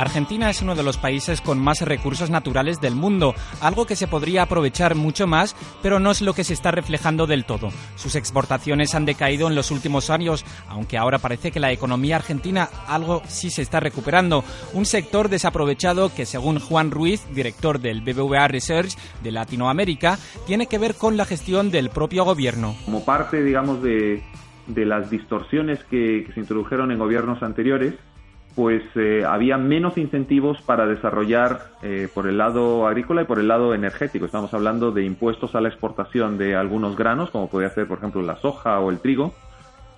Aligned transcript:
Argentina 0.00 0.48
es 0.48 0.62
uno 0.62 0.76
de 0.76 0.84
los 0.84 0.96
países 0.96 1.40
con 1.40 1.58
más 1.58 1.80
recursos 1.80 2.30
naturales 2.30 2.80
del 2.80 2.94
mundo, 2.94 3.34
algo 3.60 3.84
que 3.84 3.96
se 3.96 4.06
podría 4.06 4.42
aprovechar 4.42 4.94
mucho 4.94 5.26
más, 5.26 5.56
pero 5.82 5.98
no 5.98 6.12
es 6.12 6.22
lo 6.22 6.34
que 6.34 6.44
se 6.44 6.54
está 6.54 6.70
reflejando 6.70 7.26
del 7.26 7.44
todo. 7.44 7.70
Sus 7.96 8.14
exportaciones 8.14 8.94
han 8.94 9.04
decaído 9.04 9.48
en 9.48 9.56
los 9.56 9.72
últimos 9.72 10.08
años, 10.08 10.44
aunque 10.68 10.98
ahora 10.98 11.18
parece 11.18 11.50
que 11.50 11.58
la 11.58 11.72
economía 11.72 12.16
argentina 12.16 12.68
algo 12.86 13.22
sí 13.26 13.50
se 13.50 13.62
está 13.62 13.80
recuperando. 13.80 14.44
Un 14.72 14.86
sector 14.86 15.28
desaprovechado 15.28 16.14
que, 16.14 16.26
según 16.26 16.60
Juan 16.60 16.92
Ruiz, 16.92 17.26
director 17.34 17.80
del 17.80 18.00
BBVA 18.00 18.46
Research 18.46 18.96
de 19.22 19.32
Latinoamérica, 19.32 20.16
tiene 20.46 20.68
que 20.68 20.78
ver 20.78 20.94
con 20.94 21.16
la 21.16 21.24
gestión 21.24 21.72
del 21.72 21.90
propio 21.90 22.24
gobierno. 22.24 22.76
Como 22.84 23.04
parte, 23.04 23.42
digamos, 23.42 23.82
de, 23.82 24.22
las 24.68 25.10
distorsiones 25.10 25.82
que 25.90 26.30
se 26.32 26.38
introdujeron 26.38 26.92
en 26.92 26.98
gobiernos 26.98 27.42
anteriores, 27.42 27.94
pues 28.54 28.82
eh, 28.96 29.24
había 29.26 29.56
menos 29.56 29.96
incentivos 29.98 30.60
para 30.62 30.86
desarrollar 30.86 31.68
eh, 31.82 32.08
por 32.12 32.26
el 32.26 32.38
lado 32.38 32.86
agrícola 32.86 33.22
y 33.22 33.24
por 33.24 33.38
el 33.38 33.48
lado 33.48 33.74
energético. 33.74 34.24
Estamos 34.24 34.52
hablando 34.52 34.90
de 34.90 35.04
impuestos 35.04 35.54
a 35.54 35.60
la 35.60 35.68
exportación 35.68 36.38
de 36.38 36.56
algunos 36.56 36.96
granos, 36.96 37.30
como 37.30 37.48
podría 37.48 37.70
ser, 37.70 37.86
por 37.86 37.98
ejemplo, 37.98 38.22
la 38.22 38.36
soja 38.36 38.80
o 38.80 38.90
el 38.90 38.98
trigo, 38.98 39.32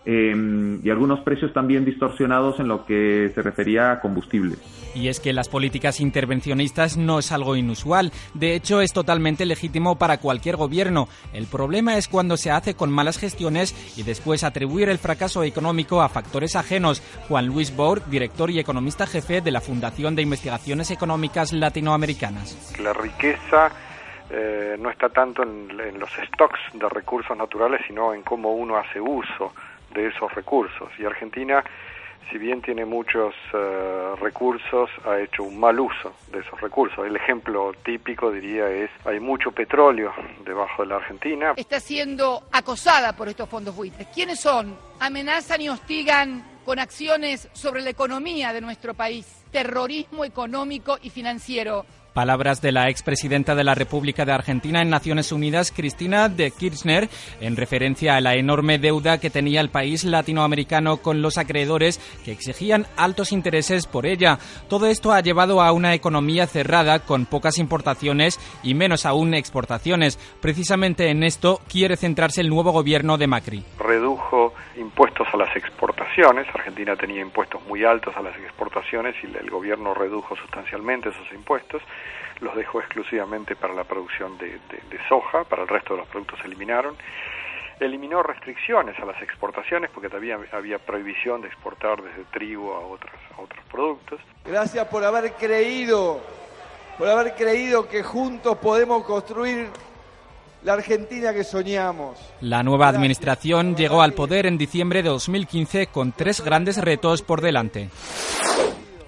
Em, 0.06 0.80
y 0.82 0.88
algunos 0.88 1.20
precios 1.20 1.52
también 1.52 1.84
distorsionados 1.84 2.58
en 2.58 2.68
lo 2.68 2.86
que 2.86 3.30
se 3.34 3.42
refería 3.42 3.92
a 3.92 4.00
combustible. 4.00 4.56
Y 4.94 5.08
es 5.08 5.20
que 5.20 5.34
las 5.34 5.50
políticas 5.50 6.00
intervencionistas 6.00 6.96
no 6.96 7.18
es 7.18 7.32
algo 7.32 7.54
inusual, 7.54 8.10
de 8.32 8.54
hecho 8.54 8.80
es 8.80 8.94
totalmente 8.94 9.44
legítimo 9.44 9.98
para 9.98 10.16
cualquier 10.16 10.56
gobierno. 10.56 11.06
El 11.34 11.46
problema 11.46 11.98
es 11.98 12.08
cuando 12.08 12.38
se 12.38 12.50
hace 12.50 12.74
con 12.74 12.90
malas 12.90 13.18
gestiones 13.18 13.74
y 13.98 14.02
después 14.02 14.42
atribuir 14.42 14.88
el 14.88 14.98
fracaso 14.98 15.44
económico 15.44 16.00
a 16.00 16.08
factores 16.08 16.56
ajenos. 16.56 17.02
Juan 17.28 17.46
Luis 17.46 17.76
Bour, 17.76 18.02
director 18.06 18.50
y 18.50 18.58
economista 18.58 19.06
jefe 19.06 19.42
de 19.42 19.50
la 19.50 19.60
Fundación 19.60 20.16
de 20.16 20.22
Investigaciones 20.22 20.90
Económicas 20.90 21.52
Latinoamericanas. 21.52 22.74
La 22.82 22.94
riqueza 22.94 23.70
eh, 24.30 24.76
no 24.80 24.90
está 24.90 25.10
tanto 25.10 25.42
en, 25.42 25.78
en 25.78 26.00
los 26.00 26.10
stocks 26.10 26.58
de 26.72 26.88
recursos 26.88 27.36
naturales, 27.36 27.82
sino 27.86 28.14
en 28.14 28.22
cómo 28.22 28.52
uno 28.54 28.76
hace 28.76 28.98
uso 28.98 29.52
de 29.94 30.08
esos 30.08 30.32
recursos. 30.34 30.88
Y 30.98 31.04
Argentina, 31.04 31.64
si 32.30 32.38
bien 32.38 32.62
tiene 32.62 32.84
muchos 32.84 33.34
eh, 33.52 34.12
recursos, 34.20 34.90
ha 35.04 35.18
hecho 35.18 35.42
un 35.42 35.58
mal 35.58 35.80
uso 35.80 36.12
de 36.32 36.40
esos 36.40 36.60
recursos. 36.60 37.04
El 37.04 37.16
ejemplo 37.16 37.72
típico, 37.84 38.30
diría, 38.30 38.68
es 38.68 38.90
hay 39.04 39.20
mucho 39.20 39.50
petróleo 39.52 40.12
debajo 40.44 40.82
de 40.82 40.88
la 40.88 40.96
Argentina. 40.96 41.54
Está 41.56 41.80
siendo 41.80 42.44
acosada 42.52 43.14
por 43.14 43.28
estos 43.28 43.48
fondos 43.48 43.74
buitres. 43.74 44.06
¿Quiénes 44.14 44.40
son? 44.40 44.76
Amenazan 45.00 45.60
y 45.60 45.68
hostigan 45.68 46.44
con 46.64 46.78
acciones 46.78 47.48
sobre 47.52 47.82
la 47.82 47.90
economía 47.90 48.52
de 48.52 48.60
nuestro 48.60 48.94
país. 48.94 49.44
Terrorismo 49.50 50.24
económico 50.24 50.98
y 51.02 51.10
financiero 51.10 51.84
Palabras 52.14 52.60
de 52.60 52.72
la 52.72 52.88
expresidenta 52.88 53.54
de 53.54 53.62
la 53.62 53.76
República 53.76 54.24
de 54.24 54.32
Argentina 54.32 54.82
en 54.82 54.90
Naciones 54.90 55.30
Unidas, 55.30 55.72
Cristina 55.74 56.28
de 56.28 56.50
Kirchner, 56.50 57.08
en 57.40 57.56
referencia 57.56 58.16
a 58.16 58.20
la 58.20 58.34
enorme 58.34 58.78
deuda 58.78 59.18
que 59.20 59.30
tenía 59.30 59.60
el 59.60 59.70
país 59.70 60.02
latinoamericano 60.04 60.96
con 60.96 61.22
los 61.22 61.38
acreedores 61.38 62.00
que 62.24 62.32
exigían 62.32 62.86
altos 62.96 63.30
intereses 63.30 63.86
por 63.86 64.06
ella. 64.06 64.38
Todo 64.68 64.86
esto 64.86 65.12
ha 65.12 65.20
llevado 65.20 65.62
a 65.62 65.70
una 65.70 65.94
economía 65.94 66.46
cerrada 66.46 66.98
con 66.98 67.26
pocas 67.26 67.58
importaciones 67.58 68.40
y 68.62 68.74
menos 68.74 69.06
aún 69.06 69.34
exportaciones. 69.34 70.18
Precisamente 70.40 71.10
en 71.10 71.22
esto 71.22 71.60
quiere 71.68 71.96
centrarse 71.96 72.40
el 72.40 72.48
nuevo 72.48 72.72
gobierno 72.72 73.18
de 73.18 73.26
Macri. 73.28 73.64
Redujo 73.78 74.52
impuestos 74.76 75.28
a 75.32 75.36
las 75.36 75.54
exportaciones. 75.56 76.46
Argentina 76.54 76.96
tenía 76.96 77.20
impuestos 77.20 77.62
muy 77.68 77.84
altos 77.84 78.16
a 78.16 78.22
las 78.22 78.36
exportaciones 78.36 79.14
y 79.22 79.26
el 79.26 79.48
gobierno 79.48 79.94
redujo 79.94 80.34
sustancialmente 80.36 81.10
esos 81.10 81.30
impuestos 81.32 81.82
los 82.40 82.54
dejó 82.56 82.80
exclusivamente 82.80 83.56
para 83.56 83.74
la 83.74 83.84
producción 83.84 84.36
de, 84.38 84.58
soja, 85.08 85.44
para 85.44 85.62
el 85.62 85.68
resto 85.68 85.94
de 85.94 86.00
los 86.00 86.08
productos 86.08 86.38
se 86.40 86.46
eliminaron. 86.46 86.96
Eliminó 87.78 88.22
restricciones 88.22 88.98
a 88.98 89.06
las 89.06 89.20
exportaciones 89.22 89.90
porque 89.92 90.08
todavía 90.08 90.38
había 90.52 90.78
prohibición 90.78 91.40
de 91.40 91.48
exportar 91.48 92.02
desde 92.02 92.24
trigo 92.24 92.74
a 92.74 92.80
otros, 92.80 93.14
a 93.36 93.40
otros 93.40 93.64
productos. 93.70 94.20
Gracias 94.44 94.86
por 94.88 95.02
haber 95.02 95.32
creído, 95.32 96.20
por 96.98 97.08
haber 97.08 97.34
creído 97.34 97.88
que 97.88 98.02
juntos 98.02 98.58
podemos 98.58 99.04
construir 99.04 99.68
la 100.62 100.74
Argentina 100.74 101.32
que 101.32 101.44
soñamos. 101.44 102.18
La 102.42 102.62
nueva 102.62 102.88
administración 102.88 103.74
llegó 103.76 104.02
al 104.02 104.12
poder 104.12 104.46
en 104.46 104.58
diciembre 104.58 105.02
de 105.02 105.08
2015 105.08 105.86
con 105.86 106.12
tres 106.12 106.42
grandes 106.42 106.76
retos 106.76 107.22
por 107.22 107.40
delante. 107.40 107.88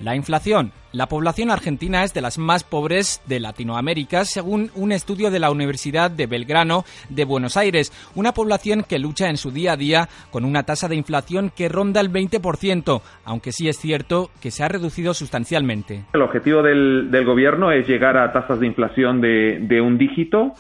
La 0.02 0.16
inflación. 0.16 0.72
La 0.90 1.06
población 1.06 1.50
argentina 1.50 2.02
es 2.02 2.12
de 2.12 2.20
las 2.20 2.36
más 2.36 2.64
pobres 2.64 3.22
de 3.26 3.38
Latinoamérica, 3.38 4.24
según 4.24 4.70
un 4.74 4.90
estudio 4.90 5.30
de 5.30 5.38
la 5.38 5.50
Universidad 5.50 6.10
de 6.10 6.26
Belgrano 6.26 6.84
de 7.08 7.24
Buenos 7.24 7.56
Aires. 7.56 7.92
Una 8.16 8.32
población 8.32 8.84
que 8.86 8.98
lucha 8.98 9.30
en 9.30 9.36
su 9.36 9.52
día 9.52 9.72
a 9.72 9.76
día 9.76 10.08
con 10.30 10.44
una 10.44 10.64
tasa 10.64 10.88
de 10.88 10.96
inflación 10.96 11.52
que 11.56 11.68
ronda 11.68 12.00
el 12.00 12.10
20%, 12.12 13.00
aunque 13.24 13.52
sí 13.52 13.68
es 13.68 13.78
cierto 13.78 14.30
que 14.42 14.50
se 14.50 14.64
ha 14.64 14.68
reducido 14.68 15.14
sustancialmente. 15.14 16.04
El 16.12 16.22
objetivo 16.22 16.62
del, 16.62 17.08
gobierno 17.24 17.70
es 17.70 17.86
llegar 17.86 18.16
a 18.16 18.32
tasas 18.32 18.58
de 18.58 18.66
inflación 18.66 19.20
de, 19.20 19.80
un 19.80 19.98
dígito. 19.98 20.52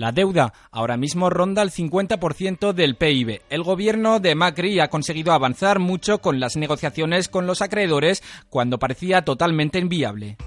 La 0.00 0.12
deuda 0.12 0.54
ahora 0.72 0.96
mismo 0.96 1.28
ronda 1.28 1.60
el 1.60 1.68
50% 1.68 2.72
del 2.72 2.96
PIB. 2.96 3.42
El 3.50 3.62
gobierno 3.62 4.18
de 4.18 4.34
Macri 4.34 4.80
ha 4.80 4.88
conseguido 4.88 5.34
avanzar 5.34 5.78
mucho 5.78 6.22
con 6.22 6.40
las 6.40 6.56
negociaciones 6.56 7.28
con 7.28 7.46
los 7.46 7.60
acreedores 7.60 8.22
cuando 8.48 8.78
parecía 8.78 9.26
totalmente 9.26 9.78
inviable. 9.78 10.38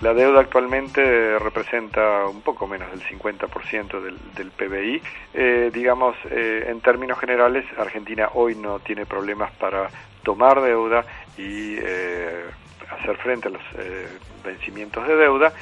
La 0.00 0.12
deuda 0.12 0.40
actualmente 0.40 1.38
representa 1.38 2.26
un 2.26 2.40
poco 2.40 2.66
menos 2.66 2.90
del 2.90 3.00
50% 3.00 4.02
del, 4.34 4.50
PBI. 4.50 5.00
Eh, 5.34 5.70
digamos, 5.72 6.16
eh, 6.28 6.64
en 6.66 6.80
términos 6.80 7.16
generales, 7.20 7.64
Argentina 7.78 8.30
hoy 8.34 8.56
no 8.56 8.80
tiene 8.80 9.06
problemas 9.06 9.52
para 9.52 9.88
tomar 10.24 10.60
deuda 10.60 11.06
y 11.38 11.76
eh, 11.78 12.42
hacer 12.90 13.16
frente 13.18 13.46
a 13.46 13.52
los 13.52 13.62
vencimientos 14.44 15.06
de 15.06 15.14
deuda. 15.14 15.52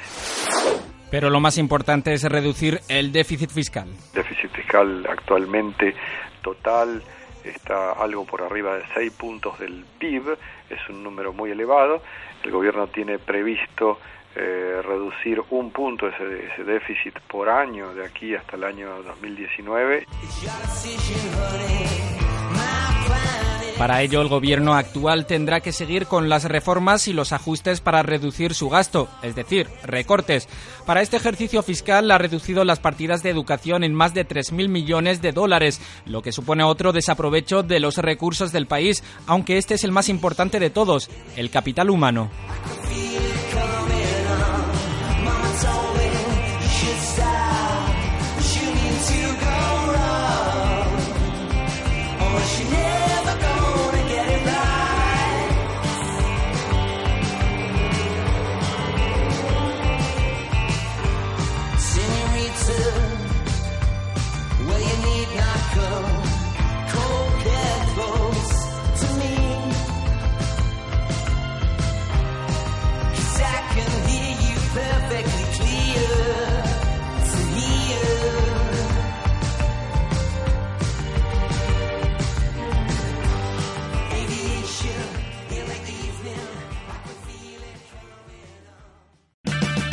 Pero 1.13 1.29
lo 1.29 1.39
más 1.39 1.59
importante 1.59 2.11
es 2.11 2.23
reducir 2.23 2.79
el 2.89 3.11
déficit 3.11 3.51
fiscal. 3.51 3.87
Déficit 4.15 4.49
fiscal 4.49 5.05
actualmente 5.07 5.93
total 6.41 7.03
está 7.43 7.91
algo 7.91 8.25
por 8.25 8.41
arriba 8.41 8.77
de 8.77 8.83
6 8.95 9.11
puntos 9.11 9.59
del 9.59 9.85
PIB, 9.99 10.35
es 10.71 10.89
un 10.89 11.03
número 11.03 11.31
muy 11.31 11.51
elevado. 11.51 12.01
El 12.43 12.49
gobierno 12.49 12.87
tiene 12.87 13.19
previsto 13.19 13.99
eh, 14.35 14.81
reducir 14.81 15.39
un 15.51 15.69
punto 15.69 16.07
ese, 16.07 16.47
ese 16.51 16.63
déficit 16.63 17.19
por 17.27 17.47
año 17.47 17.93
de 17.93 18.07
aquí 18.07 18.33
hasta 18.33 18.55
el 18.55 18.63
año 18.63 19.03
2019. 19.03 20.07
Para 23.77 24.01
ello, 24.01 24.21
el 24.21 24.27
gobierno 24.27 24.75
actual 24.75 25.25
tendrá 25.25 25.59
que 25.59 25.71
seguir 25.71 26.05
con 26.05 26.29
las 26.29 26.45
reformas 26.45 27.07
y 27.07 27.13
los 27.13 27.33
ajustes 27.33 27.81
para 27.81 28.03
reducir 28.03 28.53
su 28.53 28.69
gasto, 28.69 29.09
es 29.23 29.35
decir, 29.35 29.67
recortes. 29.83 30.47
Para 30.85 31.01
este 31.01 31.17
ejercicio 31.17 31.63
fiscal 31.63 32.09
ha 32.11 32.17
reducido 32.17 32.63
las 32.65 32.79
partidas 32.79 33.23
de 33.23 33.31
educación 33.31 33.83
en 33.83 33.95
más 33.95 34.13
de 34.13 34.27
3.000 34.27 34.69
millones 34.69 35.21
de 35.21 35.31
dólares, 35.31 35.81
lo 36.05 36.21
que 36.21 36.31
supone 36.31 36.63
otro 36.63 36.93
desaprovecho 36.93 37.63
de 37.63 37.79
los 37.79 37.97
recursos 37.97 38.51
del 38.51 38.67
país, 38.67 39.03
aunque 39.25 39.57
este 39.57 39.73
es 39.73 39.83
el 39.83 39.91
más 39.91 40.07
importante 40.07 40.59
de 40.59 40.69
todos, 40.69 41.09
el 41.35 41.49
capital 41.49 41.89
humano. 41.89 42.29